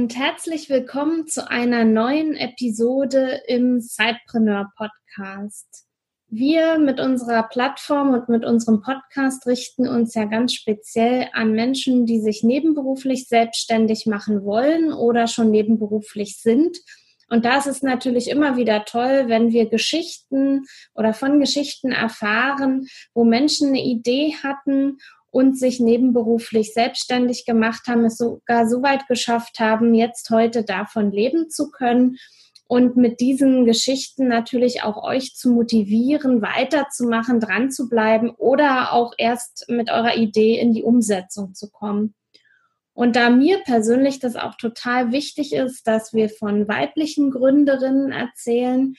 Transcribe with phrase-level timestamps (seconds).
[0.00, 5.86] Und herzlich willkommen zu einer neuen Episode im Sidepreneur Podcast.
[6.28, 12.06] Wir mit unserer Plattform und mit unserem Podcast richten uns ja ganz speziell an Menschen,
[12.06, 16.78] die sich nebenberuflich selbstständig machen wollen oder schon nebenberuflich sind.
[17.28, 20.64] Und da ist natürlich immer wieder toll, wenn wir Geschichten
[20.94, 24.98] oder von Geschichten erfahren, wo Menschen eine Idee hatten
[25.30, 31.12] und sich nebenberuflich selbstständig gemacht haben, es sogar so weit geschafft haben, jetzt heute davon
[31.12, 32.16] leben zu können
[32.66, 39.14] und mit diesen Geschichten natürlich auch euch zu motivieren, weiterzumachen, dran zu bleiben oder auch
[39.16, 42.14] erst mit eurer Idee in die Umsetzung zu kommen.
[42.98, 48.96] Und da mir persönlich das auch total wichtig ist, dass wir von weiblichen Gründerinnen erzählen,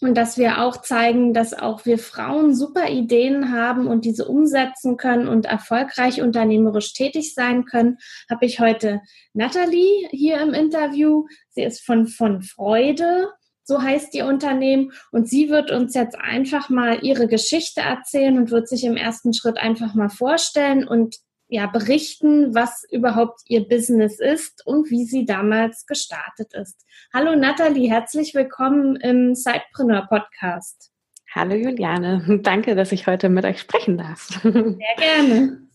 [0.00, 4.96] und dass wir auch zeigen, dass auch wir Frauen super Ideen haben und diese umsetzen
[4.96, 7.98] können und erfolgreich unternehmerisch tätig sein können,
[8.30, 9.00] habe ich heute
[9.32, 11.26] Nathalie hier im Interview.
[11.48, 13.32] Sie ist von von Freude,
[13.64, 18.52] so heißt ihr Unternehmen, und sie wird uns jetzt einfach mal ihre Geschichte erzählen und
[18.52, 21.16] wird sich im ersten Schritt einfach mal vorstellen und
[21.48, 26.84] ja, berichten, was überhaupt ihr Business ist und wie sie damals gestartet ist.
[27.12, 30.92] Hallo Nathalie, herzlich willkommen im Sidepreneur Podcast.
[31.34, 34.28] Hallo Juliane, danke, dass ich heute mit euch sprechen darf.
[34.42, 35.67] Sehr gerne.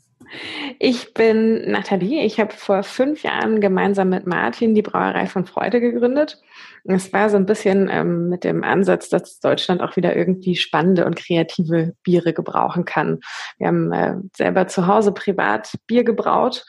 [0.79, 2.23] Ich bin Nathalie.
[2.23, 6.41] Ich habe vor fünf Jahren gemeinsam mit Martin die Brauerei von Freude gegründet.
[6.85, 11.05] Es war so ein bisschen ähm, mit dem Ansatz, dass Deutschland auch wieder irgendwie spannende
[11.05, 13.19] und kreative Biere gebrauchen kann.
[13.57, 16.65] Wir haben äh, selber zu Hause privat Bier gebraut.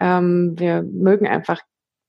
[0.00, 1.60] Ähm, wir mögen einfach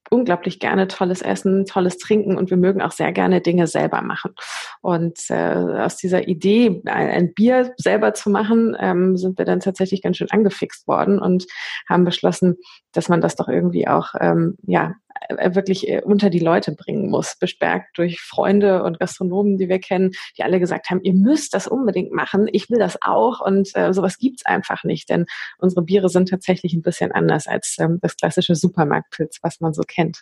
[0.10, 4.34] unglaublich gerne tolles Essen, tolles Trinken und wir mögen auch sehr gerne Dinge selber machen.
[4.82, 9.60] Und äh, aus dieser Idee, ein, ein Bier selber zu machen, ähm, sind wir dann
[9.60, 11.46] tatsächlich ganz schön angefixt worden und
[11.88, 12.58] haben beschlossen,
[12.92, 14.94] dass man das doch irgendwie auch ähm, ja
[15.30, 20.12] wirklich äh, unter die Leute bringen muss, bestärkt durch Freunde und Gastronomen, die wir kennen,
[20.38, 23.94] die alle gesagt haben, ihr müsst das unbedingt machen, ich will das auch und äh,
[23.94, 25.26] sowas gibt's einfach nicht, denn
[25.58, 29.84] unsere Biere sind tatsächlich ein bisschen anders als ähm, das klassische Supermarktpilz, was man so
[29.84, 30.22] kennt.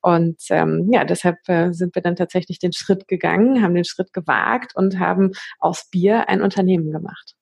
[0.00, 4.12] Und ähm, ja, deshalb äh, sind wir dann tatsächlich den Schritt gegangen, haben den Schritt
[4.12, 7.34] gewagt und haben aus Bier ein Unternehmen gemacht.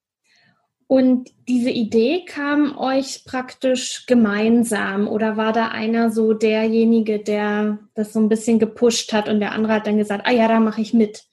[0.88, 8.14] Und diese Idee kam euch praktisch gemeinsam oder war da einer so derjenige, der das
[8.14, 10.80] so ein bisschen gepusht hat und der andere hat dann gesagt, ah ja, da mache
[10.80, 11.24] ich mit?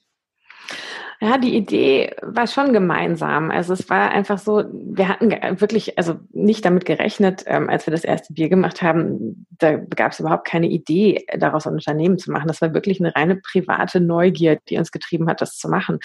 [1.22, 3.50] Ja, die Idee war schon gemeinsam.
[3.50, 7.92] Also es war einfach so, wir hatten wirklich, also nicht damit gerechnet, ähm, als wir
[7.92, 12.30] das erste Bier gemacht haben, da gab es überhaupt keine Idee, daraus ein Unternehmen zu
[12.30, 12.48] machen.
[12.48, 16.00] Das war wirklich eine reine private Neugier, die uns getrieben hat, das zu machen.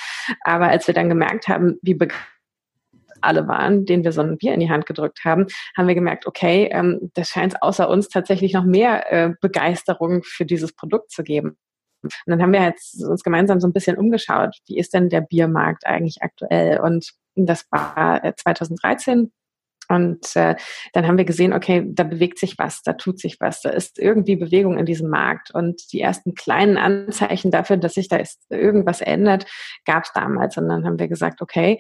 [0.46, 2.31] Aber als wir dann gemerkt haben, wie begeistert
[3.22, 6.28] alle waren, denen wir so ein Bier in die Hand gedrückt haben, haben wir gemerkt,
[6.28, 11.24] okay, ähm, das scheint außer uns tatsächlich noch mehr äh, Begeisterung für dieses Produkt zu
[11.24, 11.58] geben.
[12.04, 15.22] Und dann haben wir jetzt uns gemeinsam so ein bisschen umgeschaut, wie ist denn der
[15.22, 16.80] Biermarkt eigentlich aktuell?
[16.80, 19.28] Und das war 2013 äh,
[19.92, 20.56] und äh,
[20.94, 24.00] dann haben wir gesehen, okay, da bewegt sich was, da tut sich was, da ist
[24.00, 25.54] irgendwie Bewegung in diesem Markt.
[25.54, 29.46] Und die ersten kleinen Anzeichen dafür, dass sich da ist, irgendwas ändert,
[29.86, 30.56] gab es damals.
[30.56, 31.78] Und dann haben wir gesagt, okay,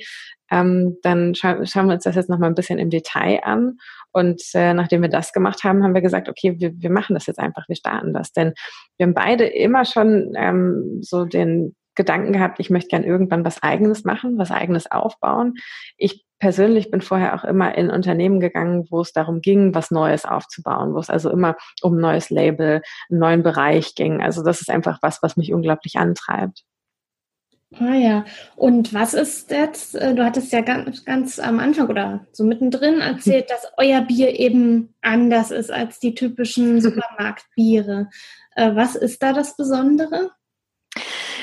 [0.52, 3.78] ähm, dann scha schauen wir uns das jetzt nochmal ein bisschen im Detail an.
[4.12, 7.28] Und äh, nachdem wir das gemacht haben, haben wir gesagt, okay, wir, wir machen das
[7.28, 8.34] jetzt einfach, wir starten das.
[8.34, 8.54] Denn
[8.98, 13.62] wir haben beide immer schon ähm, so den Gedanken gehabt, ich möchte gern irgendwann was
[13.62, 15.54] eigenes machen, was eigenes aufbauen.
[15.98, 20.26] Ich persönlich bin vorher auch immer in Unternehmen gegangen, wo es darum ging, was Neues
[20.26, 24.22] aufzubauen, wo es also immer um ein neues Label, einen neuen Bereich ging.
[24.22, 26.64] Also das ist einfach was, was mich unglaublich antreibt.
[27.80, 28.26] Ah ja,
[28.58, 33.00] und was ist jetzt, äh, du hattest ja ganz, ganz am Anfang oder so mittendrin
[33.00, 38.10] erzählt, dass euer Bier eben anders ist als die typischen Supermarktbiere.
[38.56, 40.32] Äh, was ist da das Besondere?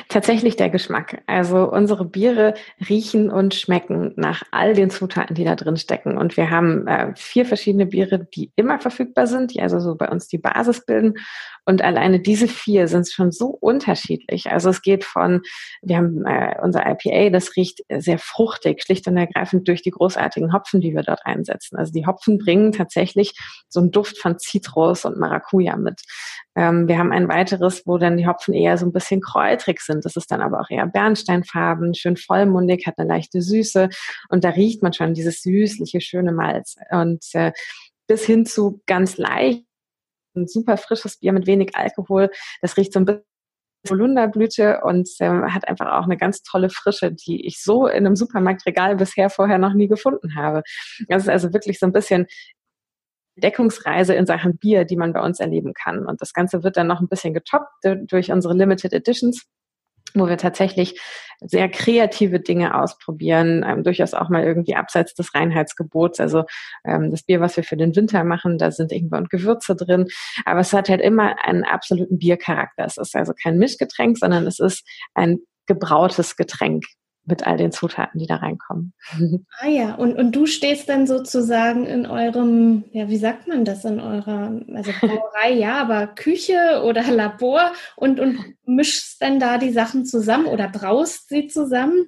[0.09, 1.23] Tatsächlich der Geschmack.
[1.27, 2.55] Also unsere Biere
[2.89, 6.17] riechen und schmecken nach all den Zutaten, die da drin stecken.
[6.17, 10.09] Und wir haben äh, vier verschiedene Biere, die immer verfügbar sind, die also so bei
[10.09, 11.19] uns die Basis bilden.
[11.67, 14.51] Und alleine diese vier sind schon so unterschiedlich.
[14.51, 15.43] Also es geht von,
[15.83, 20.55] wir haben äh, unser IPA, das riecht sehr fruchtig, schlicht und ergreifend durch die großartigen
[20.55, 21.77] Hopfen, die wir dort einsetzen.
[21.77, 23.35] Also die Hopfen bringen tatsächlich
[23.69, 26.01] so einen Duft von Zitrus und Maracuja mit.
[26.59, 30.05] Ähm, wir haben ein weiteres, wo dann die Hopfen eher so ein bisschen kräutrig sind.
[30.05, 33.89] Das ist dann aber auch eher bernsteinfarben, schön vollmundig, hat eine leichte Süße
[34.29, 36.75] und da riecht man schon dieses süßliche, schöne Malz.
[36.91, 37.53] Und äh,
[38.09, 39.65] bis hin zu ganz leicht,
[40.35, 42.29] ein super frisches Bier mit wenig Alkohol.
[42.61, 43.23] Das riecht so ein bisschen
[43.89, 48.17] Holunderblüte und ähm, hat einfach auch eine ganz tolle Frische, die ich so in einem
[48.17, 50.63] Supermarktregal bisher vorher noch nie gefunden habe.
[51.09, 52.27] Das ist also wirklich so ein bisschen
[53.39, 56.07] Deckungsreise in Sachen Bier, die man bei uns erleben kann.
[56.07, 59.47] Und das Ganze wird dann noch ein bisschen getoppt durch unsere Limited Editions
[60.15, 61.01] wo wir tatsächlich
[61.41, 66.19] sehr kreative Dinge ausprobieren, ähm, durchaus auch mal irgendwie abseits des Reinheitsgebots.
[66.19, 66.45] Also
[66.85, 70.09] ähm, das Bier, was wir für den Winter machen, da sind und Gewürze drin,
[70.45, 72.85] aber es hat halt immer einen absoluten Biercharakter.
[72.85, 76.85] Es ist also kein Mischgetränk, sondern es ist ein gebrautes Getränk
[77.29, 78.93] mit all den Zutaten, die da reinkommen.
[79.61, 83.85] Ah ja, und, und du stehst dann sozusagen in eurem, ja, wie sagt man das,
[83.85, 89.73] in eurer, also Brauerei, ja, aber Küche oder Labor und, und mischst dann da die
[89.73, 92.07] Sachen zusammen oder braust sie zusammen?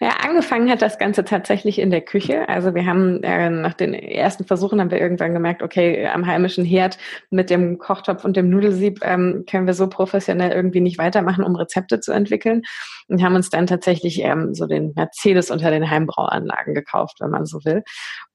[0.00, 2.48] Ja, angefangen hat das Ganze tatsächlich in der Küche.
[2.48, 6.64] Also wir haben äh, nach den ersten Versuchen haben wir irgendwann gemerkt, okay, am heimischen
[6.64, 6.98] Herd
[7.30, 11.56] mit dem Kochtopf und dem Nudelsieb ähm, können wir so professionell irgendwie nicht weitermachen, um
[11.56, 12.62] Rezepte zu entwickeln.
[13.08, 17.46] Und haben uns dann tatsächlich ähm, so den Mercedes unter den Heimbrauanlagen gekauft, wenn man
[17.46, 17.76] so will.
[17.76, 17.82] Mhm.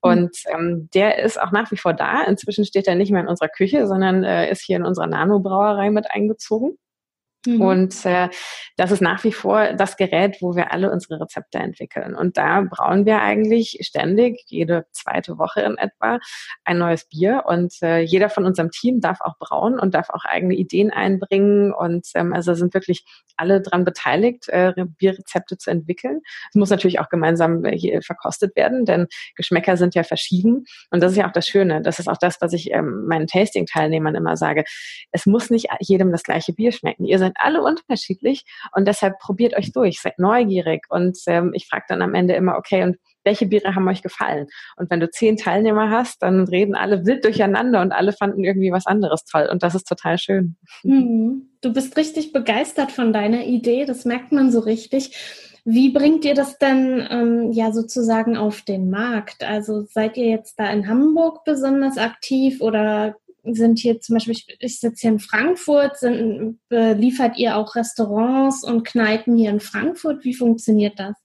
[0.01, 2.23] Und ähm, der ist auch nach wie vor da.
[2.23, 5.91] Inzwischen steht er nicht mehr in unserer Küche, sondern äh, ist hier in unserer Nano-Brauerei
[5.91, 6.77] mit eingezogen.
[7.45, 7.61] Mhm.
[7.61, 8.29] Und äh,
[8.77, 12.15] das ist nach wie vor das Gerät, wo wir alle unsere Rezepte entwickeln.
[12.15, 16.19] Und da brauen wir eigentlich ständig, jede zweite Woche in etwa,
[16.63, 17.43] ein neues Bier.
[17.45, 21.73] Und äh, jeder von unserem Team darf auch brauen und darf auch eigene Ideen einbringen.
[21.73, 23.05] Und ähm, also sind wirklich
[23.37, 26.21] alle dran beteiligt, äh, Bierrezepte zu entwickeln.
[26.49, 30.65] Es muss natürlich auch gemeinsam äh, verkostet werden, denn Geschmäcker sind ja verschieden.
[30.91, 31.81] Und das ist ja auch das Schöne.
[31.81, 34.63] Das ist auch das, was ich ähm, meinen Tasting-Teilnehmern immer sage.
[35.11, 37.05] Es muss nicht jedem das gleiche Bier schmecken.
[37.05, 41.67] Ihr seid sind alle unterschiedlich und deshalb probiert euch durch, seid neugierig und ähm, ich
[41.67, 44.47] frage dann am Ende immer, okay, und welche Biere haben euch gefallen?
[44.75, 48.71] Und wenn du zehn Teilnehmer hast, dann reden alle wild durcheinander und alle fanden irgendwie
[48.71, 50.57] was anderes toll und das ist total schön.
[50.83, 51.49] Mhm.
[51.61, 55.15] Du bist richtig begeistert von deiner Idee, das merkt man so richtig.
[55.65, 59.45] Wie bringt ihr das denn ähm, ja sozusagen auf den Markt?
[59.45, 64.79] Also seid ihr jetzt da in Hamburg besonders aktiv oder sind hier zum Beispiel, ich,
[64.79, 70.23] sitze hier in Frankfurt, sind, beliefert ihr auch Restaurants und Kneipen hier in Frankfurt?
[70.23, 71.22] Wie funktioniert das?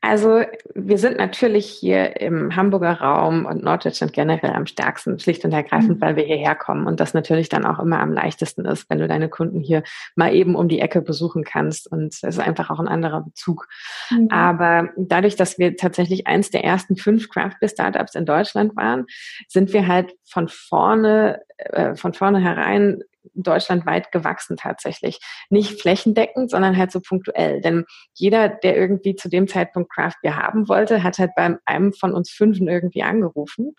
[0.00, 0.42] Also
[0.74, 5.98] wir sind natürlich hier im Hamburger Raum und Norddeutschland generell am stärksten, schlicht und ergreifend,
[5.98, 6.00] mhm.
[6.00, 9.08] weil wir hierher kommen und das natürlich dann auch immer am leichtesten ist, wenn du
[9.08, 9.82] deine Kunden hier
[10.16, 13.68] mal eben um die Ecke besuchen kannst und es ist einfach auch ein anderer Bezug.
[14.10, 14.28] Mhm.
[14.30, 19.06] Aber dadurch, dass wir tatsächlich eins der ersten fünf Craft Beer Startups in Deutschland waren,
[19.48, 23.02] sind wir halt von vorne, äh, von vornherein
[23.34, 25.18] deutschlandweit gewachsen tatsächlich.
[25.50, 27.60] Nicht flächendeckend, sondern halt so punktuell.
[27.60, 27.84] Denn
[28.14, 32.12] jeder, der irgendwie zu dem Zeitpunkt Craft Beer haben wollte, hat halt bei einem von
[32.12, 33.74] uns Fünfen irgendwie angerufen.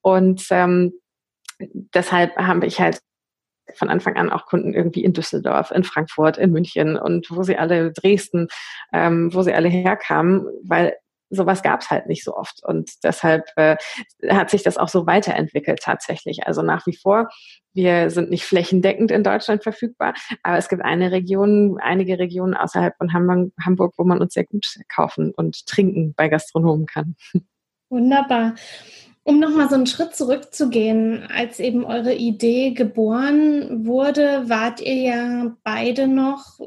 [0.00, 0.92] Und ähm,
[1.60, 3.00] deshalb habe ich halt
[3.74, 7.56] von Anfang an auch Kunden irgendwie in Düsseldorf, in Frankfurt, in München und wo sie
[7.56, 8.48] alle Dresden,
[8.92, 10.94] ähm, wo sie alle herkamen, weil
[11.34, 12.60] sowas gab es halt nicht so oft.
[12.64, 13.76] Und deshalb äh,
[14.28, 16.46] hat sich das auch so weiterentwickelt tatsächlich.
[16.46, 17.28] Also nach wie vor,
[17.72, 22.96] wir sind nicht flächendeckend in Deutschland verfügbar, aber es gibt eine Region, einige Regionen außerhalb
[22.96, 27.16] von Hamburg, wo man uns sehr gut kaufen und trinken bei Gastronomen kann.
[27.90, 28.54] Wunderbar.
[29.26, 35.56] Um nochmal so einen Schritt zurückzugehen, als eben eure Idee geboren wurde, wart ihr ja
[35.64, 36.58] beide noch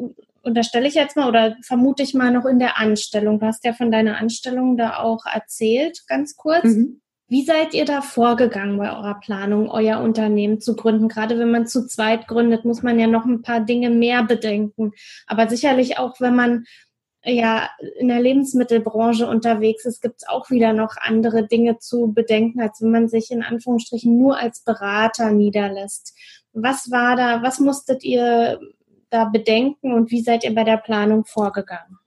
[0.47, 3.39] unterstelle ich jetzt mal oder vermute ich mal noch in der Anstellung.
[3.39, 6.63] Du hast ja von deiner Anstellung da auch erzählt, ganz kurz.
[6.63, 7.01] Mhm.
[7.29, 11.09] Wie seid ihr da vorgegangen bei eurer Planung, euer Unternehmen zu gründen?
[11.09, 14.93] Gerade wenn man zu zweit gründet, muss man ja noch ein paar Dinge mehr bedenken.
[15.27, 16.63] Aber sicherlich auch, wenn man
[17.25, 22.61] ja in der Lebensmittelbranche unterwegs ist, gibt es auch wieder noch andere Dinge zu bedenken,
[22.61, 26.15] als wenn man sich in Anführungsstrichen nur als Berater niederlässt.
[26.53, 28.59] Was war da, was musstet ihr
[29.09, 31.97] da bedenken und wie seid ihr bei der Planung vorgegangen?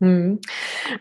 [0.00, 0.40] Hm.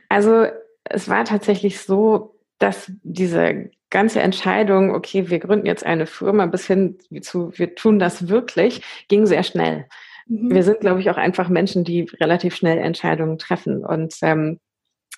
[0.09, 0.47] Also
[0.83, 6.67] es war tatsächlich so, dass diese ganze Entscheidung, okay, wir gründen jetzt eine Firma bis
[6.67, 9.85] hin zu, wir tun das wirklich, ging sehr schnell.
[10.27, 10.53] Mhm.
[10.53, 13.85] Wir sind, glaube ich, auch einfach Menschen, die relativ schnell Entscheidungen treffen.
[13.85, 14.59] Und ähm,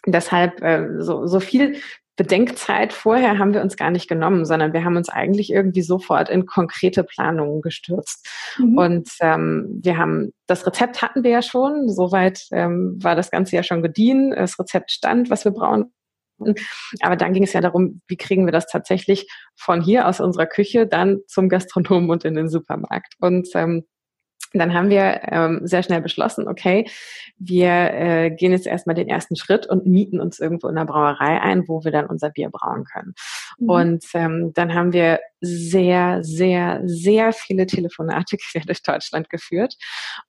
[0.06, 1.78] deshalb äh, so, so viel
[2.20, 6.30] Bedenkzeit vorher haben wir uns gar nicht genommen, sondern wir haben uns eigentlich irgendwie sofort
[6.30, 8.28] in konkrete Planungen gestürzt.
[8.58, 8.78] Mhm.
[8.78, 13.56] Und ähm, wir haben, das Rezept hatten wir ja schon, soweit ähm, war das Ganze
[13.56, 15.94] ja schon gediehen, das Rezept stand, was wir brauchen
[17.00, 20.46] Aber dann ging es ja darum, wie kriegen wir das tatsächlich von hier aus unserer
[20.46, 23.14] Küche dann zum Gastronomen und in den Supermarkt.
[23.20, 23.86] Und ähm,
[24.54, 26.90] dann haben wir ähm, sehr schnell beschlossen, okay,
[27.38, 31.40] wir äh, gehen jetzt erstmal den ersten Schritt und mieten uns irgendwo in der Brauerei
[31.40, 33.14] ein, wo wir dann unser Bier brauen können.
[33.60, 33.70] Mhm.
[33.70, 39.76] Und ähm, dann haben wir sehr, sehr, sehr viele Telefonate quer durch Deutschland geführt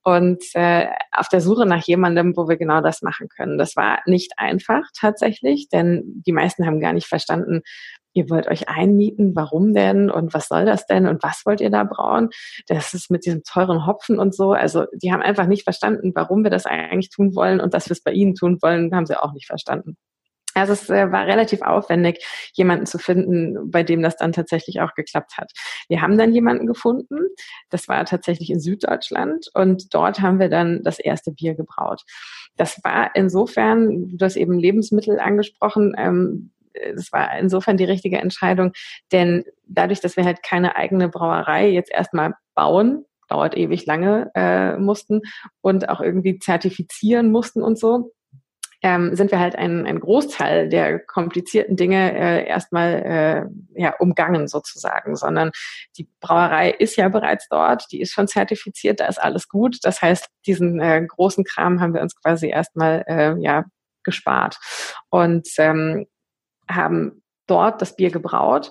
[0.05, 3.59] und äh, auf der Suche nach jemandem, wo wir genau das machen können.
[3.59, 7.63] Das war nicht einfach tatsächlich, denn die meisten haben gar nicht verstanden,
[8.13, 11.71] ihr wollt euch einmieten, warum denn und was soll das denn und was wollt ihr
[11.71, 12.31] da brauen?
[12.67, 14.53] Das ist mit diesem teuren Hopfen und so.
[14.53, 17.93] Also die haben einfach nicht verstanden, warum wir das eigentlich tun wollen und dass wir
[17.93, 19.97] es bei ihnen tun wollen, haben sie auch nicht verstanden.
[20.55, 22.25] Also es äh, war relativ aufwendig,
[22.55, 25.53] jemanden zu finden, bei dem das dann tatsächlich auch geklappt hat.
[25.89, 27.19] Wir haben dann jemanden gefunden,
[27.71, 32.03] das war tatsächlich in Süddeutschland und dort haben wir dann das erste Bier gebraut.
[32.57, 36.51] Das war insofern, du hast eben Lebensmittel angesprochen, ähm,
[36.81, 38.73] es war insofern die richtige Entscheidung,
[39.13, 44.77] denn dadurch, dass wir halt keine eigene Brauerei jetzt erstmal bauen, dauert ewig lange äh,
[44.77, 45.23] mussten
[45.61, 48.13] und auch irgendwie zertifizieren mussten und so,
[48.83, 54.49] ähm, sind wir halt ein, ein Großteil der komplizierten Dinge äh, erstmal äh, ja, umgangen
[54.49, 55.51] sozusagen, sondern
[55.99, 59.79] die Brauerei ist ja bereits dort, die ist schon zertifiziert, da ist alles gut.
[59.83, 63.65] Das heißt, diesen äh, großen Kram haben wir uns quasi erstmal äh, ja
[64.03, 64.59] gespart.
[65.11, 66.07] Und ähm,
[66.75, 68.71] haben dort das Bier gebraut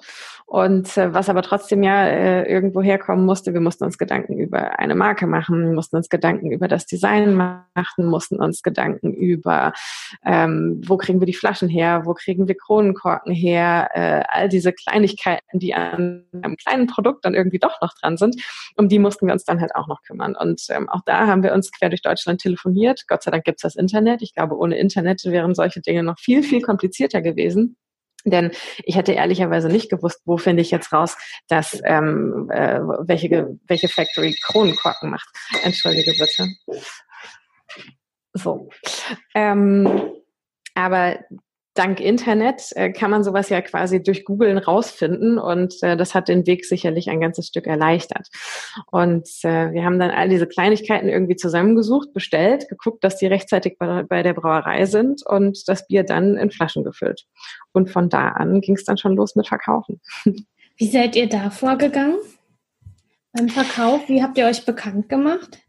[0.50, 4.80] und äh, was aber trotzdem ja äh, irgendwo herkommen musste, wir mussten uns Gedanken über
[4.80, 9.74] eine Marke machen, mussten uns Gedanken über das Design machen, mussten uns Gedanken über,
[10.26, 14.74] ähm, wo kriegen wir die Flaschen her, wo kriegen wir Kronenkorken her, äh, all diese
[14.74, 18.42] Kleinigkeiten, die an einem kleinen Produkt dann irgendwie doch noch dran sind,
[18.76, 20.36] um die mussten wir uns dann halt auch noch kümmern.
[20.36, 23.04] Und ähm, auch da haben wir uns quer durch Deutschland telefoniert.
[23.08, 24.24] Gott sei Dank gibt's das Internet.
[24.24, 27.76] Ich glaube, ohne Internet wären solche Dinge noch viel, viel komplizierter gewesen.
[28.26, 28.52] Denn
[28.84, 33.88] ich hätte ehrlicherweise nicht gewusst, wo finde ich jetzt raus, dass ähm, äh, welche, welche
[33.88, 35.30] Factory Kronenkorken macht.
[35.64, 36.48] Entschuldige bitte.
[38.34, 38.70] So.
[39.34, 40.12] Ähm,
[40.76, 41.20] aber
[41.80, 46.28] dank Internet äh, kann man sowas ja quasi durch Googlen rausfinden und äh, das hat
[46.28, 48.28] den Weg sicherlich ein ganzes Stück erleichtert.
[48.92, 53.78] Und äh, wir haben dann all diese Kleinigkeiten irgendwie zusammengesucht, bestellt, geguckt, dass die rechtzeitig
[53.80, 57.26] bei, bei der Brauerei sind und das Bier dann in Flaschen gefüllt.
[57.72, 60.02] Und von da an ging es dann schon los mit Verkaufen.
[60.78, 62.18] Wie seid ihr da vorgegangen
[63.32, 64.08] beim Verkauf?
[64.10, 65.60] Wie habt ihr euch bekannt gemacht?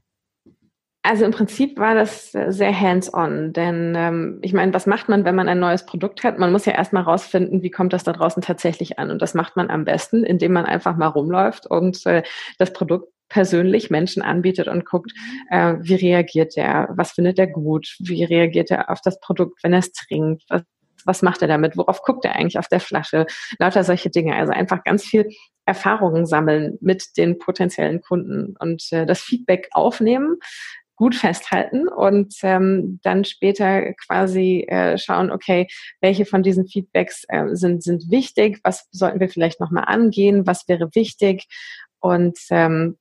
[1.02, 5.35] Also im Prinzip war das sehr hands-on, denn ähm, ich meine, was macht man, wenn
[5.35, 6.38] man ein neues Produkt hat?
[6.38, 9.11] Man muss ja erstmal rausfinden, wie kommt das da draußen tatsächlich an.
[9.11, 12.23] Und das macht man am besten, indem man einfach mal rumläuft und äh,
[12.59, 15.12] das Produkt persönlich Menschen anbietet und guckt,
[15.50, 19.73] äh, wie reagiert der, was findet er gut, wie reagiert er auf das Produkt, wenn
[19.73, 20.62] er es trinkt, was,
[21.07, 23.25] was macht er damit, worauf guckt er eigentlich auf der Flasche,
[23.59, 24.35] lauter solche Dinge.
[24.37, 25.28] Also einfach ganz viel
[25.64, 30.37] Erfahrungen sammeln mit den potenziellen Kunden und äh, das Feedback aufnehmen,
[31.00, 35.66] gut festhalten und ähm, dann später quasi äh, schauen, okay,
[36.02, 40.69] welche von diesen Feedbacks äh, sind, sind wichtig, was sollten wir vielleicht nochmal angehen, was
[40.69, 41.47] wäre wichtig
[42.00, 42.99] und ähm,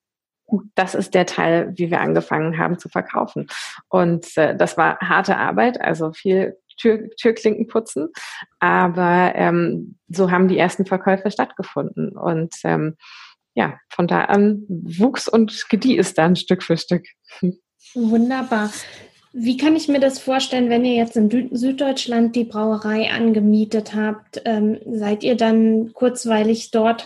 [0.75, 3.47] das ist der Teil, wie wir angefangen haben zu verkaufen.
[3.89, 8.07] Und äh, das war harte Arbeit, also viel Tür, Türklinken putzen.
[8.59, 12.17] Aber ähm, so haben die ersten Verkäufe stattgefunden.
[12.17, 12.95] Und ähm,
[13.53, 17.05] ja, von da an wuchs und gedieh es dann Stück für Stück.
[17.93, 18.71] Wunderbar.
[19.31, 24.41] Wie kann ich mir das vorstellen, wenn ihr jetzt in Süddeutschland die Brauerei angemietet habt?
[24.45, 27.05] Ähm, seid ihr dann kurzweilig dort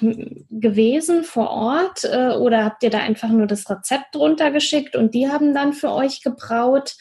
[0.50, 5.28] gewesen vor Ort äh, oder habt ihr da einfach nur das Rezept runtergeschickt und die
[5.28, 6.96] haben dann für euch gebraut?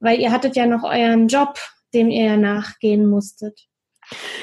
[0.00, 1.60] Weil ihr hattet ja noch euren Job,
[1.94, 3.68] dem ihr nachgehen musstet.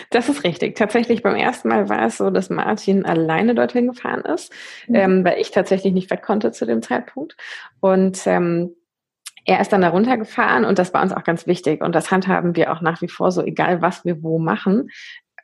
[0.09, 0.75] Das ist richtig.
[0.75, 4.51] Tatsächlich beim ersten Mal war es so, dass Martin alleine dorthin gefahren ist,
[4.87, 4.95] mhm.
[4.95, 7.35] ähm, weil ich tatsächlich nicht weg konnte zu dem Zeitpunkt.
[7.79, 8.75] Und ähm,
[9.45, 11.81] er ist dann da runtergefahren und das war uns auch ganz wichtig.
[11.83, 14.89] Und das handhaben wir auch nach wie vor so, egal was wir wo machen.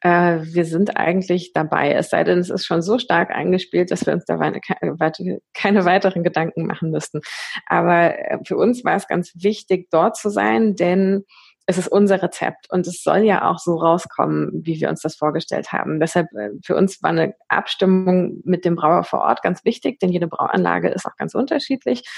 [0.02, 4.06] Äh, wir sind eigentlich dabei, es sei denn, es ist schon so stark eingespielt, dass
[4.06, 7.20] wir uns da keine weiteren Gedanken machen müssten.
[7.66, 11.26] Aber äh, für uns war es ganz wichtig, dort zu sein, denn
[11.70, 15.16] es ist unser Rezept und es soll ja auch so rauskommen, wie wir uns das
[15.16, 16.00] vorgestellt haben.
[16.00, 20.10] Deshalb äh, für uns war eine Abstimmung mit dem Brauer vor Ort ganz wichtig, denn
[20.10, 22.10] jede Brauanlage ist auch ganz unterschiedlich.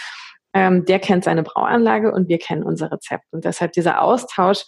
[0.54, 3.26] Ähm, der kennt seine Brauanlage und wir kennen unser Rezept.
[3.32, 4.64] Und deshalb dieser Austausch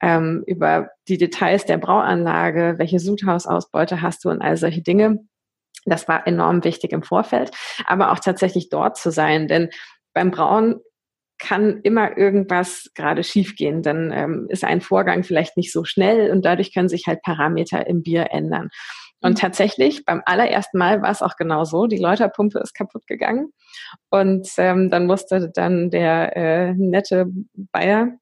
[0.00, 5.18] ähm, über die Details der Brauanlage, welche Sudhausausbeute hast du und all solche Dinge,
[5.84, 7.50] das war enorm wichtig im Vorfeld,
[7.84, 9.68] aber auch tatsächlich dort zu sein, denn
[10.14, 10.80] beim Brauen
[11.38, 13.82] kann immer irgendwas gerade schiefgehen.
[13.82, 17.86] Dann ähm, ist ein Vorgang vielleicht nicht so schnell und dadurch können sich halt Parameter
[17.86, 18.68] im Bier ändern.
[19.20, 19.36] Und mhm.
[19.36, 21.86] tatsächlich, beim allerersten Mal war es auch genau so.
[21.86, 23.52] Die Läuterpumpe ist kaputt gegangen.
[24.10, 27.26] Und ähm, dann musste dann der äh, nette
[27.72, 28.12] Bayer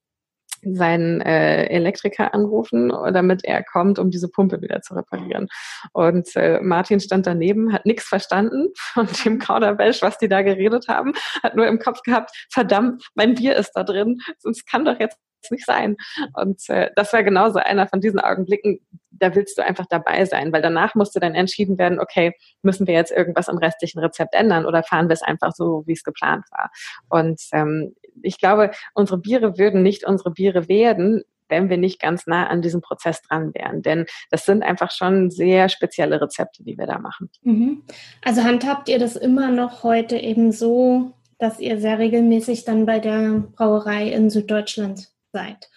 [0.63, 5.49] seinen äh, Elektriker anrufen, damit er kommt, um diese Pumpe wieder zu reparieren.
[5.93, 10.89] Und äh, Martin stand daneben, hat nichts verstanden von dem Kauderwelsch, was die da geredet
[10.89, 14.99] haben, hat nur im Kopf gehabt, verdammt, mein Bier ist da drin, sonst kann doch
[15.01, 15.19] jetzt
[15.51, 15.97] nicht sein.
[16.35, 18.79] Und äh, das war genauso einer von diesen Augenblicken,
[19.11, 22.95] da willst du einfach dabei sein, weil danach musste dann entschieden werden, okay, müssen wir
[22.95, 26.45] jetzt irgendwas im restlichen Rezept ändern oder fahren wir es einfach so, wie es geplant
[26.51, 26.71] war.
[27.09, 32.27] Und ähm, ich glaube, unsere Biere würden nicht unsere Biere werden, wenn wir nicht ganz
[32.27, 33.83] nah an diesem Prozess dran wären.
[33.83, 37.31] Denn das sind einfach schon sehr spezielle Rezepte, die wir da machen.
[37.43, 37.83] Mhm.
[38.25, 42.99] Also handhabt ihr das immer noch heute eben so, dass ihr sehr regelmäßig dann bei
[42.99, 45.69] der Brauerei in Süddeutschland seid?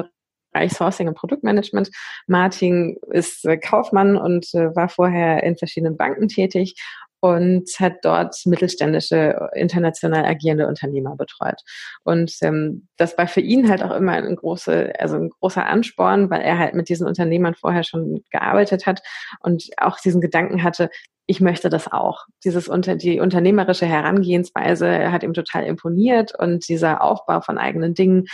[0.52, 1.90] Bereich Sourcing und Produktmanagement.
[2.26, 6.74] Martin ist äh, Kaufmann und äh, war vorher in verschiedenen Banken tätig
[7.20, 11.60] und hat dort mittelständische, international agierende Unternehmer betreut.
[12.04, 16.30] Und ähm, das war für ihn halt auch immer ein, große, also ein großer Ansporn,
[16.30, 19.02] weil er halt mit diesen Unternehmern vorher schon gearbeitet hat
[19.40, 20.90] und auch diesen Gedanken hatte,
[21.30, 22.24] ich möchte das auch.
[22.42, 28.28] Dieses unter die unternehmerische Herangehensweise hat ihm total imponiert und dieser Aufbau von eigenen Dingen.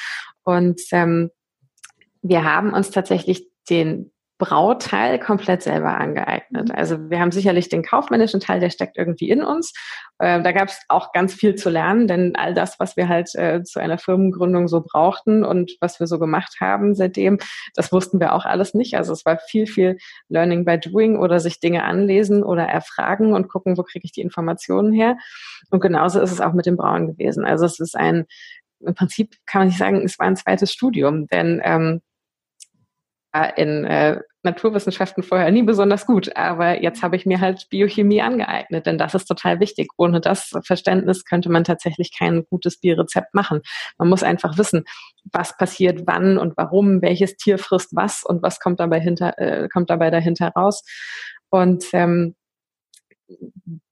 [0.44, 1.30] Und ähm,
[2.22, 6.68] wir haben uns tatsächlich den Brauteil komplett selber angeeignet.
[6.68, 6.74] Mhm.
[6.74, 9.72] Also wir haben sicherlich den kaufmännischen Teil, der steckt irgendwie in uns.
[10.18, 13.32] Äh, da gab es auch ganz viel zu lernen, denn all das, was wir halt
[13.36, 17.38] äh, zu einer Firmengründung so brauchten und was wir so gemacht haben seitdem,
[17.74, 18.96] das wussten wir auch alles nicht.
[18.96, 23.48] Also es war viel, viel Learning by Doing oder sich Dinge anlesen oder erfragen und
[23.48, 25.16] gucken, wo kriege ich die Informationen her.
[25.70, 27.44] Und genauso ist es auch mit dem Brauen gewesen.
[27.44, 28.26] Also es ist ein,
[28.80, 32.00] im Prinzip kann man nicht sagen, es war ein zweites Studium, denn ähm,
[33.42, 38.86] in äh, Naturwissenschaften vorher nie besonders gut, aber jetzt habe ich mir halt Biochemie angeeignet,
[38.86, 39.88] denn das ist total wichtig.
[39.96, 43.62] Ohne das Verständnis könnte man tatsächlich kein gutes Bierrezept machen.
[43.98, 44.84] Man muss einfach wissen,
[45.32, 49.68] was passiert wann und warum, welches Tier frisst was und was kommt dabei hinter, äh,
[49.68, 50.84] kommt dabei dahinter raus.
[51.50, 52.36] Und ähm,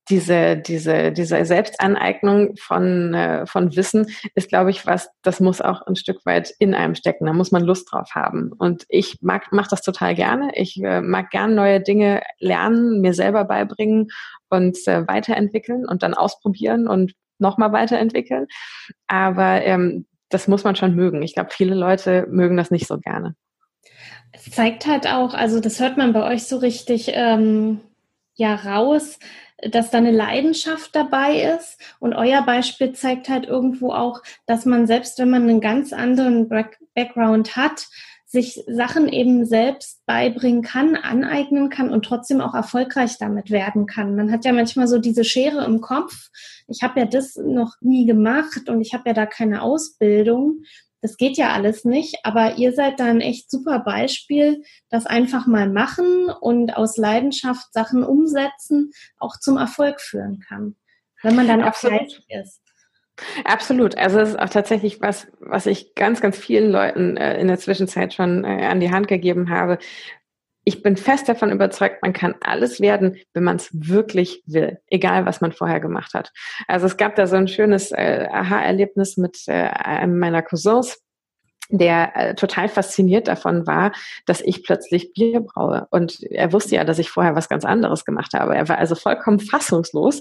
[0.08, 5.82] diese, diese, diese Selbstaneignung von, äh, von Wissen ist, glaube ich, was, das muss auch
[5.86, 7.26] ein Stück weit in einem stecken.
[7.26, 8.52] Da muss man Lust drauf haben.
[8.52, 10.50] Und ich mag, mache das total gerne.
[10.54, 14.08] Ich äh, mag gern neue Dinge lernen, mir selber beibringen
[14.48, 18.46] und äh, weiterentwickeln und dann ausprobieren und nochmal weiterentwickeln.
[19.06, 21.22] Aber ähm, das muss man schon mögen.
[21.22, 23.36] Ich glaube, viele Leute mögen das nicht so gerne.
[24.32, 27.80] Es zeigt halt auch, also das hört man bei euch so richtig ähm,
[28.34, 29.18] ja raus,
[29.62, 31.78] dass da eine Leidenschaft dabei ist.
[32.00, 36.48] Und euer Beispiel zeigt halt irgendwo auch, dass man selbst, wenn man einen ganz anderen
[36.94, 37.86] Background hat,
[38.32, 44.16] sich Sachen eben selbst beibringen kann, aneignen kann und trotzdem auch erfolgreich damit werden kann.
[44.16, 46.30] Man hat ja manchmal so diese Schere im Kopf.
[46.66, 50.62] Ich habe ja das noch nie gemacht und ich habe ja da keine Ausbildung.
[51.02, 55.46] Das geht ja alles nicht, aber ihr seid da ein echt super Beispiel, das einfach
[55.46, 60.76] mal machen und aus Leidenschaft Sachen umsetzen auch zum Erfolg führen kann,
[61.22, 62.61] wenn man dann auch fleißig ist.
[63.44, 63.96] Absolut.
[63.98, 67.58] Also es ist auch tatsächlich was, was ich ganz, ganz vielen Leuten äh, in der
[67.58, 69.78] Zwischenzeit schon äh, an die Hand gegeben habe
[70.64, 75.26] ich bin fest davon überzeugt, man kann alles werden, wenn man es wirklich will, egal
[75.26, 76.32] was man vorher gemacht hat.
[76.68, 81.02] Also es gab da so ein schönes äh, Aha-Erlebnis mit äh, einem meiner Cousins,
[81.68, 83.92] der äh, total fasziniert davon war,
[84.26, 85.86] dass ich plötzlich Bier braue.
[85.90, 88.54] Und er wusste ja, dass ich vorher was ganz anderes gemacht habe.
[88.54, 90.20] Er war also vollkommen fassungslos.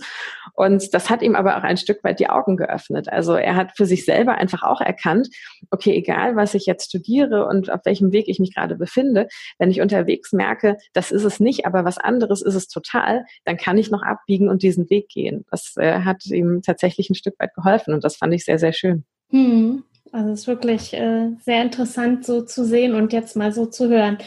[0.54, 3.10] Und das hat ihm aber auch ein Stück weit die Augen geöffnet.
[3.10, 5.30] Also er hat für sich selber einfach auch erkannt,
[5.72, 9.28] okay, egal was ich jetzt studiere und auf welchem Weg ich mich gerade befinde,
[9.60, 13.58] wenn ich unterwegs merke, das ist es nicht, aber was anderes ist es total, dann
[13.58, 15.46] kann ich noch abbiegen und diesen Weg gehen.
[15.52, 18.74] Das äh, hat ihm tatsächlich ein Stück weit geholfen und das fand ich sehr, sehr
[18.74, 19.04] schön.
[19.30, 19.84] Hm.
[20.12, 23.90] Also es ist wirklich äh, sehr interessant so zu sehen und jetzt mal so zu
[23.90, 24.18] hören.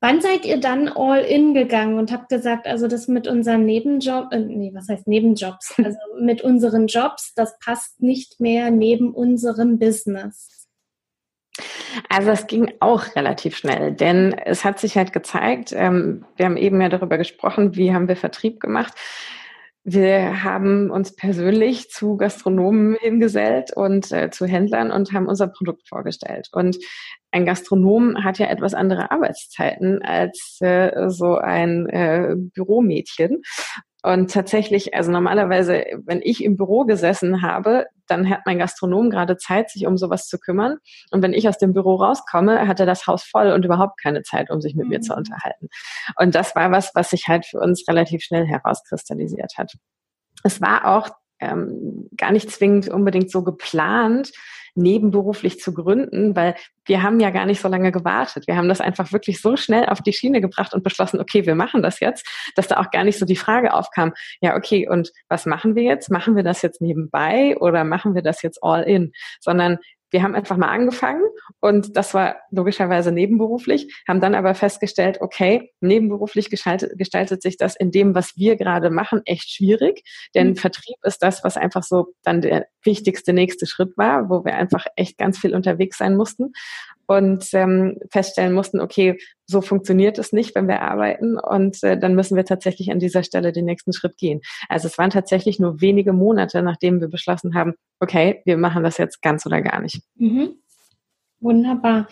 [0.00, 4.28] Wann seid ihr dann all in gegangen und habt gesagt, also das mit unseren Nebenjobs,
[4.30, 5.74] äh, nee, was heißt Nebenjobs?
[5.84, 10.68] Also mit unseren Jobs, das passt nicht mehr neben unserem Business?
[12.10, 16.58] Also es ging auch relativ schnell, denn es hat sich halt gezeigt, ähm, wir haben
[16.58, 18.92] eben ja darüber gesprochen, wie haben wir Vertrieb gemacht.
[19.88, 25.88] Wir haben uns persönlich zu Gastronomen hingesellt und äh, zu Händlern und haben unser Produkt
[25.88, 26.48] vorgestellt.
[26.50, 26.76] Und
[27.30, 33.42] ein Gastronom hat ja etwas andere Arbeitszeiten als äh, so ein äh, Büromädchen.
[34.06, 39.36] Und tatsächlich, also normalerweise, wenn ich im Büro gesessen habe, dann hat mein Gastronom gerade
[39.36, 40.76] Zeit, sich um sowas zu kümmern.
[41.10, 44.22] Und wenn ich aus dem Büro rauskomme, hat er das Haus voll und überhaupt keine
[44.22, 44.90] Zeit, um sich mit mhm.
[44.90, 45.18] mir zu mhm.
[45.18, 45.66] unterhalten.
[46.20, 49.72] Und das war was, was sich halt für uns relativ schnell herauskristallisiert hat.
[50.44, 51.08] Es war auch
[51.40, 54.32] ähm, gar nicht zwingend unbedingt so geplant,
[54.76, 58.46] nebenberuflich zu gründen, weil wir haben ja gar nicht so lange gewartet.
[58.46, 61.54] Wir haben das einfach wirklich so schnell auf die Schiene gebracht und beschlossen, okay, wir
[61.54, 65.10] machen das jetzt, dass da auch gar nicht so die Frage aufkam, ja, okay, und
[65.28, 66.10] was machen wir jetzt?
[66.10, 69.12] Machen wir das jetzt nebenbei oder machen wir das jetzt all in?
[69.40, 69.78] Sondern
[70.10, 71.22] wir haben einfach mal angefangen
[71.60, 77.76] und das war logischerweise nebenberuflich, haben dann aber festgestellt, okay, nebenberuflich gestaltet, gestaltet sich das
[77.76, 80.02] in dem, was wir gerade machen, echt schwierig,
[80.34, 80.56] denn mhm.
[80.56, 84.86] Vertrieb ist das, was einfach so dann der wichtigste nächste Schritt war, wo wir einfach
[84.96, 86.52] echt ganz viel unterwegs sein mussten
[87.06, 92.14] und ähm, feststellen mussten, okay, so funktioniert es nicht, wenn wir arbeiten und äh, dann
[92.14, 94.40] müssen wir tatsächlich an dieser Stelle den nächsten Schritt gehen.
[94.68, 98.98] Also es waren tatsächlich nur wenige Monate, nachdem wir beschlossen haben, okay, wir machen das
[98.98, 100.02] jetzt ganz oder gar nicht.
[100.16, 100.56] Mhm.
[101.40, 102.08] Wunderbar.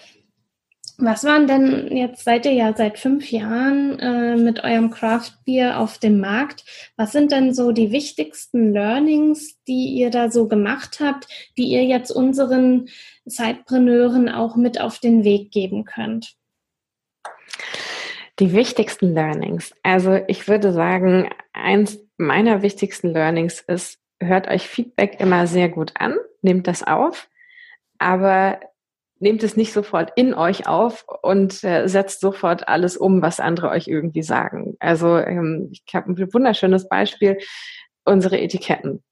[0.99, 5.81] Was waren denn, jetzt seid ihr ja seit fünf Jahren äh, mit eurem Craft Beer
[5.81, 6.65] auf dem Markt.
[6.97, 11.27] Was sind denn so die wichtigsten Learnings, die ihr da so gemacht habt,
[11.59, 12.89] die ihr jetzt unseren
[13.27, 16.37] Zeitpreneuren auch mit auf den Weg geben könnt?
[18.39, 19.75] Die wichtigsten Learnings.
[19.83, 25.93] Also ich würde sagen, eins meiner wichtigsten Learnings ist, hört euch Feedback immer sehr gut
[25.99, 27.29] an, nehmt das auf,
[27.99, 28.61] aber
[29.25, 33.71] nehmt es nicht sofort in euch auf und äh, setzt sofort alles um, was andere
[33.71, 34.77] euch irgendwie sagen.
[34.81, 37.39] Also ähm, ich habe ein wunderschönes Beispiel,
[38.05, 39.03] unsere Etiketten.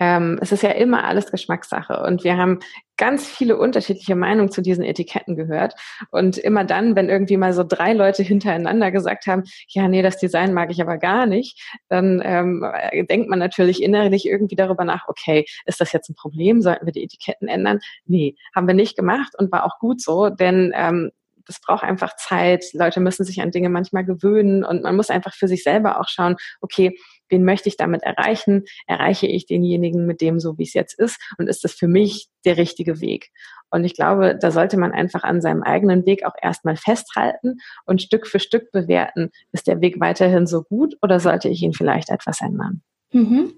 [0.00, 2.60] Ähm, es ist ja immer alles Geschmackssache und wir haben
[2.96, 5.74] ganz viele unterschiedliche Meinungen zu diesen Etiketten gehört.
[6.10, 10.18] Und immer dann, wenn irgendwie mal so drei Leute hintereinander gesagt haben, ja, nee, das
[10.18, 12.64] Design mag ich aber gar nicht, dann ähm,
[13.08, 16.62] denkt man natürlich innerlich irgendwie darüber nach, okay, ist das jetzt ein Problem?
[16.62, 17.80] Sollten wir die Etiketten ändern?
[18.06, 21.10] Nee, haben wir nicht gemacht und war auch gut so, denn ähm,
[21.46, 22.64] das braucht einfach Zeit.
[22.72, 26.08] Leute müssen sich an Dinge manchmal gewöhnen und man muss einfach für sich selber auch
[26.08, 26.98] schauen, okay,
[27.28, 28.64] wen möchte ich damit erreichen?
[28.86, 31.18] Erreiche ich denjenigen mit dem so, wie es jetzt ist?
[31.38, 33.30] Und ist das für mich der richtige Weg?
[33.70, 38.02] Und ich glaube, da sollte man einfach an seinem eigenen Weg auch erstmal festhalten und
[38.02, 42.10] Stück für Stück bewerten, ist der Weg weiterhin so gut oder sollte ich ihn vielleicht
[42.10, 42.82] etwas ändern?
[43.12, 43.54] Mhm.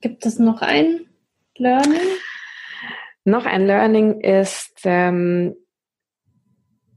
[0.00, 1.06] Gibt es noch ein
[1.56, 2.00] Learning?
[3.24, 5.54] Noch ein Learning ist, ähm,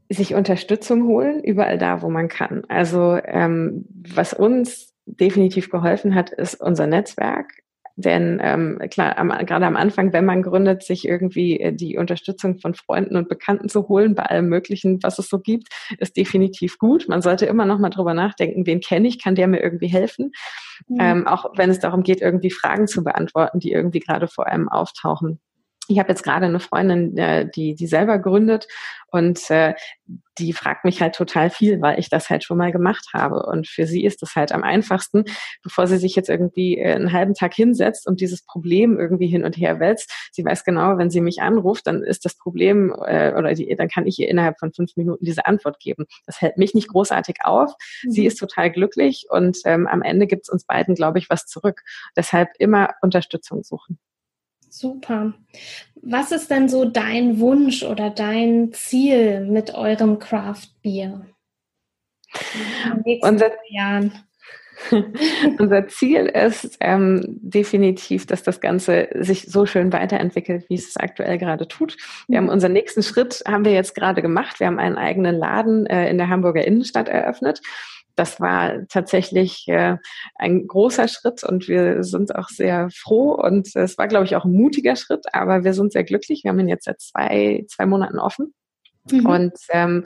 [0.10, 2.64] sich Unterstützung holen, überall da, wo man kann.
[2.70, 7.52] Also ähm, was uns definitiv geholfen hat, ist unser Netzwerk.
[8.00, 12.60] Denn ähm, klar, am, gerade am Anfang, wenn man gründet, sich irgendwie äh, die Unterstützung
[12.60, 16.78] von Freunden und Bekannten zu holen bei allem Möglichen, was es so gibt, ist definitiv
[16.78, 17.08] gut.
[17.10, 20.32] Man sollte immer noch mal drüber nachdenken, wen kenne ich, kann der mir irgendwie helfen?
[20.88, 20.98] Mhm.
[21.00, 24.70] Ähm, auch wenn es darum geht, irgendwie Fragen zu beantworten, die irgendwie gerade vor einem
[24.70, 25.40] auftauchen.
[25.88, 28.68] Ich habe jetzt gerade eine Freundin, äh, die die selber gründet
[29.10, 29.74] und äh,
[30.38, 33.46] die fragt mich halt total viel, weil ich das halt schon mal gemacht habe.
[33.46, 35.24] Und für sie ist es halt am einfachsten,
[35.64, 39.44] bevor sie sich jetzt irgendwie äh, einen halben Tag hinsetzt und dieses Problem irgendwie hin
[39.44, 40.12] und her wälzt.
[40.32, 43.88] Sie weiß genau, wenn sie mich anruft, dann ist das Problem äh, oder die, dann
[43.88, 46.06] kann ich ihr innerhalb von fünf Minuten diese Antwort geben.
[46.26, 47.74] Das hält mich nicht großartig auf.
[48.04, 48.12] Mhm.
[48.12, 51.46] Sie ist total glücklich und ähm, am Ende gibt es uns beiden, glaube ich, was
[51.46, 51.84] zurück.
[52.16, 54.00] Deshalb immer Unterstützung suchen.
[54.70, 55.34] Super.
[56.02, 61.26] Was ist denn so dein Wunsch oder dein Ziel mit eurem Craft Beer?
[63.22, 64.12] Unser, Jahren?
[65.60, 71.38] Unser Ziel ist ähm, definitiv, dass das Ganze sich so schön weiterentwickelt, wie es aktuell
[71.38, 71.98] gerade tut.
[72.28, 72.52] Wir haben mhm.
[72.52, 74.60] unseren nächsten Schritt, haben wir jetzt gerade gemacht.
[74.60, 77.62] Wir haben einen eigenen Laden äh, in der Hamburger Innenstadt eröffnet
[78.18, 79.98] das war tatsächlich äh,
[80.36, 84.44] ein großer Schritt und wir sind auch sehr froh und es war, glaube ich, auch
[84.44, 86.44] ein mutiger Schritt, aber wir sind sehr glücklich.
[86.44, 88.54] Wir haben ihn jetzt seit zwei, zwei Monaten offen.
[89.12, 89.26] Mhm.
[89.26, 90.04] Und ähm,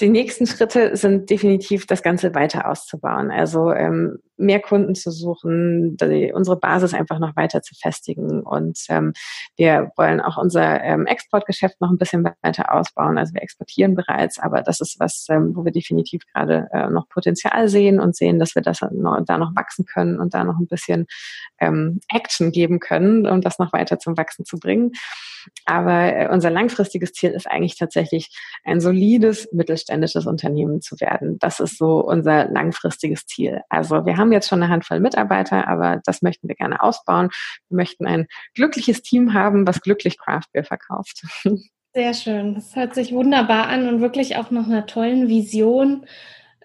[0.00, 3.30] die nächsten Schritte sind definitiv, das Ganze weiter auszubauen.
[3.30, 8.42] Also ähm, mehr Kunden zu suchen, die, unsere Basis einfach noch weiter zu festigen.
[8.42, 9.12] Und ähm,
[9.56, 13.18] wir wollen auch unser ähm, Exportgeschäft noch ein bisschen weiter ausbauen.
[13.18, 17.08] Also wir exportieren bereits, aber das ist was, ähm, wo wir definitiv gerade äh, noch
[17.08, 20.58] Potenzial sehen und sehen, dass wir das noch, da noch wachsen können und da noch
[20.58, 21.06] ein bisschen
[21.58, 24.92] ähm, Action geben können, um das noch weiter zum Wachsen zu bringen.
[25.64, 28.30] Aber äh, unser langfristiges Ziel ist eigentlich tatsächlich
[28.64, 31.38] ein solides mittelständisches Unternehmen zu werden.
[31.38, 33.60] Das ist so unser langfristiges Ziel.
[33.68, 37.30] Also wir haben jetzt schon eine Handvoll Mitarbeiter, aber das möchten wir gerne ausbauen.
[37.68, 41.22] Wir möchten ein glückliches Team haben, was glücklich Craft Beer verkauft.
[41.94, 42.54] Sehr schön.
[42.54, 46.06] Das hört sich wunderbar an und wirklich auch nach einer tollen Vision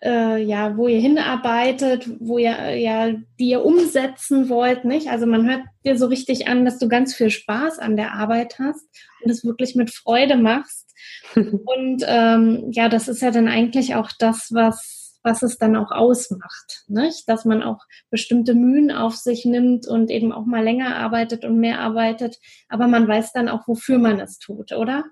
[0.03, 5.09] äh, ja, wo ihr hinarbeitet, wo ihr ja, die ihr umsetzen wollt, nicht?
[5.09, 8.57] Also man hört dir so richtig an, dass du ganz viel Spaß an der Arbeit
[8.59, 8.85] hast
[9.23, 10.89] und es wirklich mit Freude machst.
[11.35, 15.91] und ähm, ja, das ist ja dann eigentlich auch das, was was es dann auch
[15.91, 17.27] ausmacht, nicht?
[17.29, 21.59] Dass man auch bestimmte Mühen auf sich nimmt und eben auch mal länger arbeitet und
[21.59, 25.05] mehr arbeitet, aber man weiß dann auch, wofür man es tut, oder?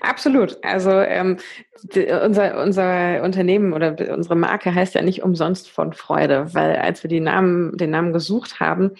[0.00, 0.58] Absolut.
[0.62, 1.38] Also ähm,
[1.82, 7.02] die, unser, unser Unternehmen oder unsere Marke heißt ja nicht umsonst von Freude, weil als
[7.02, 8.92] wir die Namen, den Namen gesucht haben,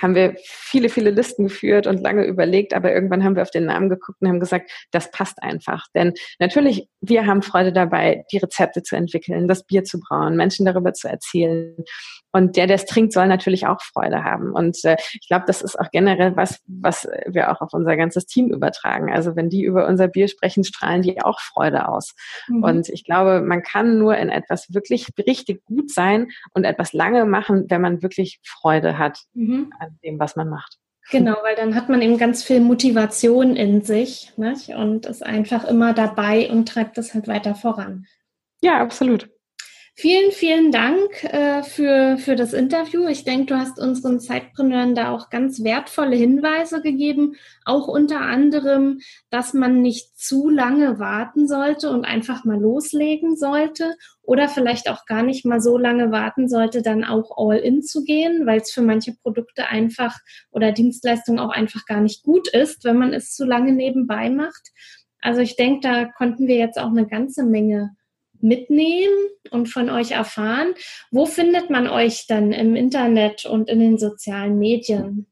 [0.00, 3.66] haben wir viele, viele Listen geführt und lange überlegt, aber irgendwann haben wir auf den
[3.66, 5.86] Namen geguckt und haben gesagt, das passt einfach.
[5.94, 10.66] Denn natürlich, wir haben Freude dabei, die Rezepte zu entwickeln, das Bier zu brauen, Menschen
[10.66, 11.76] darüber zu erzählen.
[12.32, 14.52] Und der, der es trinkt, soll natürlich auch Freude haben.
[14.52, 18.24] Und äh, ich glaube, das ist auch generell was, was wir auch auf unser ganzes
[18.26, 19.12] Team übertragen.
[19.12, 22.14] Also wenn die über unser Bier sprechen, strahlen die auch Freude aus.
[22.48, 22.64] Mhm.
[22.64, 27.24] Und ich glaube, man kann nur in etwas wirklich richtig gut sein und etwas lange
[27.24, 29.72] machen, wenn man wirklich Freude hat mhm.
[29.78, 30.78] an dem, was man macht.
[31.10, 34.68] Genau, weil dann hat man eben ganz viel Motivation in sich nicht?
[34.70, 38.06] und ist einfach immer dabei und treibt das halt weiter voran.
[38.62, 39.28] Ja, absolut.
[39.94, 43.06] Vielen, vielen Dank äh, für, für das Interview.
[43.08, 47.34] Ich denke, du hast unseren Zeitpreneuren da auch ganz wertvolle Hinweise gegeben,
[47.66, 53.94] auch unter anderem, dass man nicht zu lange warten sollte und einfach mal loslegen sollte
[54.22, 58.02] oder vielleicht auch gar nicht mal so lange warten sollte, dann auch all in zu
[58.02, 60.18] gehen, weil es für manche Produkte einfach
[60.52, 64.70] oder Dienstleistungen auch einfach gar nicht gut ist, wenn man es zu lange nebenbei macht.
[65.20, 67.94] Also ich denke, da konnten wir jetzt auch eine ganze Menge
[68.42, 69.14] mitnehmen
[69.50, 70.74] und von euch erfahren.
[71.10, 75.26] Wo findet man euch dann im Internet und in den sozialen Medien?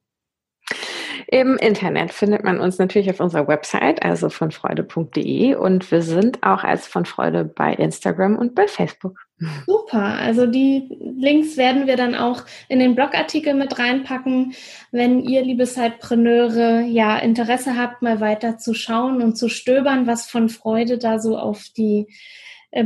[1.32, 6.42] Im Internet findet man uns natürlich auf unserer Website, also von freude.de und wir sind
[6.42, 9.16] auch als von Freude bei Instagram und bei Facebook.
[9.64, 14.54] Super, also die Links werden wir dann auch in den Blogartikel mit reinpacken,
[14.90, 20.28] wenn ihr, liebe Zeitpreneure, ja Interesse habt, mal weiter zu schauen und zu stöbern, was
[20.28, 22.08] von Freude da so auf die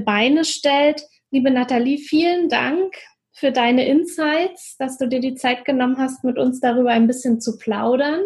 [0.05, 1.03] Beine stellt.
[1.31, 2.95] Liebe Nathalie, vielen Dank
[3.33, 7.41] für deine Insights, dass du dir die Zeit genommen hast, mit uns darüber ein bisschen
[7.41, 8.23] zu plaudern.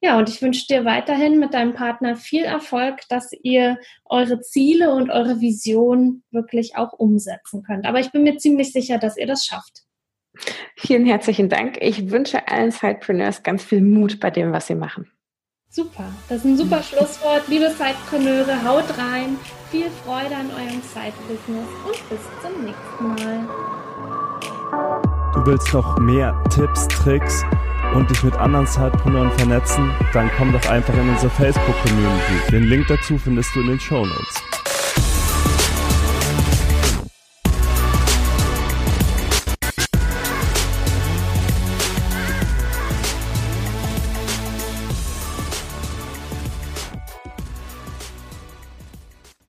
[0.00, 4.92] Ja, und ich wünsche dir weiterhin mit deinem Partner viel Erfolg, dass ihr eure Ziele
[4.92, 7.86] und eure Vision wirklich auch umsetzen könnt.
[7.86, 9.84] Aber ich bin mir ziemlich sicher, dass ihr das schafft.
[10.76, 11.78] Vielen herzlichen Dank.
[11.80, 15.10] Ich wünsche allen Sidepreneurs ganz viel Mut bei dem, was sie machen.
[15.76, 17.48] Super, das ist ein super Schlusswort.
[17.48, 19.36] Liebe Sidepreneure, haut rein,
[19.72, 23.48] viel Freude an eurem Side-Business und bis zum nächsten Mal.
[25.34, 27.42] Du willst noch mehr Tipps, Tricks
[27.92, 29.90] und dich mit anderen Sidepreneuren vernetzen?
[30.12, 32.52] Dann komm doch einfach in unsere Facebook-Community.
[32.52, 34.44] Den Link dazu findest du in den Show Notes.